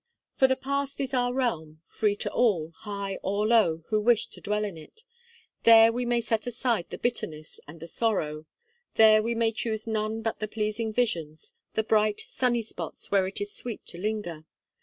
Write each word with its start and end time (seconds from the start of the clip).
For 0.33 0.47
the 0.47 0.55
past 0.55 0.99
is 0.99 1.13
our 1.13 1.31
realm, 1.31 1.83
free 1.85 2.15
to 2.15 2.31
all, 2.31 2.71
high 2.71 3.19
or 3.21 3.45
low, 3.45 3.83
who 3.89 4.01
wish 4.01 4.25
to 4.29 4.41
dwell 4.41 4.65
in 4.65 4.75
it. 4.75 5.03
There 5.61 5.91
we 5.93 6.07
may 6.07 6.21
set 6.21 6.47
aside 6.47 6.89
the 6.89 6.97
bitterness 6.97 7.59
and 7.67 7.79
the 7.79 7.87
sorrow; 7.87 8.47
there 8.95 9.21
we 9.21 9.35
may 9.35 9.51
choose 9.51 9.85
none 9.85 10.23
but 10.23 10.39
the 10.39 10.47
pleasing 10.47 10.91
visions, 10.91 11.53
the 11.73 11.83
bright, 11.83 12.23
sunny 12.27 12.63
spots 12.63 13.11
where 13.11 13.27
it 13.27 13.39
is 13.41 13.53
sweet 13.55 13.85
to 13.85 13.99
linger. 13.99 14.45